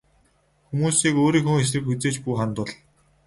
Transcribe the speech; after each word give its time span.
Хүмүүсийг 0.67 1.15
өөрийнхөө 1.23 1.57
эсрэг 1.63 1.83
хэзээ 1.87 2.11
ч 2.15 2.17
бүү 2.23 2.35
хандуул. 2.39 2.71